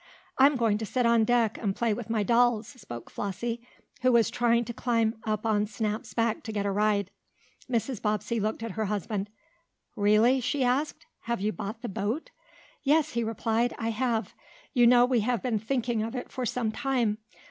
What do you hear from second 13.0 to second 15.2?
he replied, "I have. You know we